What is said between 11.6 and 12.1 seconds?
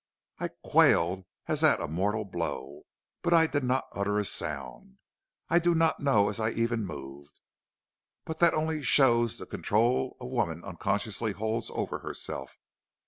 over